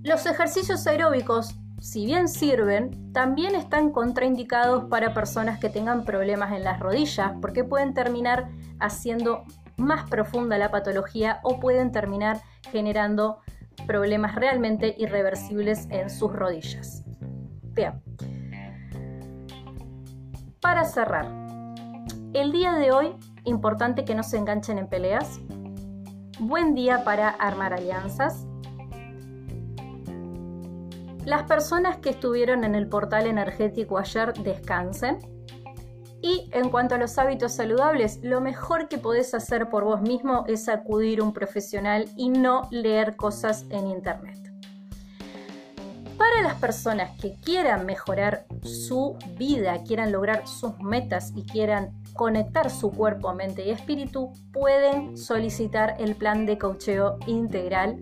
Los 0.03 0.25
ejercicios 0.25 0.85
aeróbicos 0.85 1.55
si 1.87 2.05
bien 2.05 2.27
sirven, 2.27 3.13
también 3.13 3.55
están 3.55 3.91
contraindicados 3.93 4.89
para 4.89 5.13
personas 5.13 5.57
que 5.57 5.69
tengan 5.69 6.03
problemas 6.03 6.51
en 6.51 6.65
las 6.65 6.81
rodillas, 6.81 7.31
porque 7.39 7.63
pueden 7.63 7.93
terminar 7.93 8.49
haciendo 8.81 9.45
más 9.77 10.09
profunda 10.09 10.57
la 10.57 10.69
patología 10.69 11.39
o 11.43 11.61
pueden 11.61 11.93
terminar 11.93 12.41
generando 12.73 13.39
problemas 13.85 14.35
realmente 14.35 14.95
irreversibles 14.97 15.87
en 15.89 16.09
sus 16.09 16.33
rodillas. 16.33 17.05
Bien. 17.71 18.03
Para 20.59 20.83
cerrar, 20.83 21.25
el 22.33 22.51
día 22.51 22.73
de 22.73 22.91
hoy, 22.91 23.15
importante 23.45 24.03
que 24.03 24.13
no 24.13 24.23
se 24.23 24.35
enganchen 24.35 24.77
en 24.77 24.89
peleas. 24.89 25.39
Buen 26.37 26.75
día 26.75 27.05
para 27.05 27.29
armar 27.29 27.71
alianzas 27.71 28.46
las 31.27 31.43
personas 31.43 31.97
que 31.97 32.11
estuvieron 32.11 32.63
en 32.63 32.73
el 32.73 32.87
portal 32.87 33.27
energético 33.27 33.97
ayer 33.97 34.33
descansen. 34.35 35.19
Y 36.21 36.49
en 36.53 36.69
cuanto 36.69 36.95
a 36.95 36.97
los 36.97 37.17
hábitos 37.17 37.51
saludables, 37.51 38.21
lo 38.23 38.39
mejor 38.39 38.87
que 38.87 38.97
podés 38.97 39.33
hacer 39.33 39.67
por 39.67 39.83
vos 39.83 40.01
mismo 40.01 40.45
es 40.47 40.69
acudir 40.69 41.19
a 41.19 41.23
un 41.23 41.33
profesional 41.33 42.05
y 42.15 42.29
no 42.29 42.69
leer 42.71 43.17
cosas 43.17 43.65
en 43.71 43.87
internet. 43.87 44.39
Para 46.17 46.43
las 46.43 46.55
personas 46.61 47.11
que 47.19 47.35
quieran 47.43 47.85
mejorar 47.85 48.45
su 48.63 49.17
vida, 49.37 49.83
quieran 49.83 50.13
lograr 50.13 50.47
sus 50.47 50.79
metas 50.79 51.33
y 51.35 51.43
quieran 51.43 51.91
conectar 52.13 52.69
su 52.69 52.89
cuerpo, 52.89 53.33
mente 53.33 53.67
y 53.67 53.71
espíritu, 53.71 54.31
pueden 54.53 55.17
solicitar 55.17 55.97
el 55.99 56.15
plan 56.15 56.45
de 56.45 56.57
cocheo 56.57 57.17
integral 57.27 58.01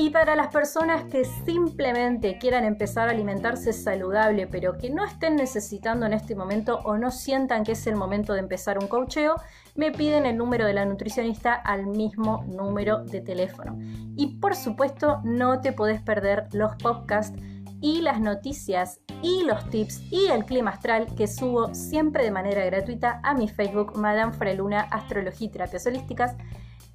Y 0.00 0.10
para 0.10 0.36
las 0.36 0.52
personas 0.52 1.02
que 1.10 1.24
simplemente 1.24 2.38
quieran 2.38 2.64
empezar 2.64 3.08
a 3.08 3.10
alimentarse 3.10 3.72
saludable, 3.72 4.46
pero 4.46 4.78
que 4.78 4.90
no 4.90 5.04
estén 5.04 5.34
necesitando 5.34 6.06
en 6.06 6.12
este 6.12 6.36
momento 6.36 6.78
o 6.84 6.96
no 6.96 7.10
sientan 7.10 7.64
que 7.64 7.72
es 7.72 7.84
el 7.88 7.96
momento 7.96 8.32
de 8.32 8.38
empezar 8.38 8.78
un 8.78 8.86
coacheo, 8.86 9.34
me 9.74 9.90
piden 9.90 10.24
el 10.24 10.36
número 10.36 10.66
de 10.66 10.72
la 10.72 10.84
nutricionista 10.84 11.52
al 11.52 11.88
mismo 11.88 12.44
número 12.46 13.02
de 13.02 13.22
teléfono. 13.22 13.76
Y 14.16 14.36
por 14.36 14.54
supuesto, 14.54 15.20
no 15.24 15.60
te 15.60 15.72
podés 15.72 16.00
perder 16.00 16.46
los 16.52 16.76
podcasts 16.76 17.36
y 17.80 18.00
las 18.00 18.20
noticias 18.20 19.00
y 19.20 19.42
los 19.42 19.68
tips 19.68 20.12
y 20.12 20.26
el 20.26 20.44
clima 20.44 20.70
astral 20.70 21.12
que 21.16 21.26
subo 21.26 21.74
siempre 21.74 22.22
de 22.22 22.30
manera 22.30 22.64
gratuita 22.64 23.20
a 23.24 23.34
mi 23.34 23.48
Facebook 23.48 23.98
Madame 23.98 24.32
Freluna 24.32 24.82
Astrología 24.92 25.48
y 25.48 25.50
Terapias 25.50 25.86
Holísticas 25.86 26.36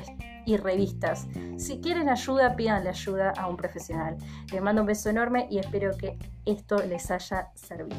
y 0.46 0.58
revistas. 0.58 1.28
Si 1.58 1.80
quieren 1.80 2.10
ayuda, 2.10 2.56
pídanle 2.56 2.90
ayuda 2.90 3.34
a 3.38 3.48
un 3.48 3.58
profesional. 3.58 4.18
Les 4.52 4.62
mando 4.62 4.82
un 4.82 4.88
beso 4.88 5.10
enorme 5.10 5.48
y 5.50 5.60
espero 5.60 5.96
que 5.98 6.18
esto 6.46 6.78
les 6.78 7.10
haya 7.12 7.50
servido. 7.56 7.98